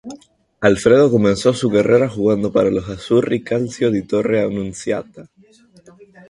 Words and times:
Alfredo 0.61 1.11
comenzó 1.11 1.53
su 1.53 1.69
carrera 1.69 2.09
jugando 2.09 2.51
para 2.51 2.71
los 2.71 2.89
Azzurri 2.89 3.43
Calcio 3.43 3.91
di 3.91 4.01
Torre 4.01 4.41
Annunziata. 4.41 5.29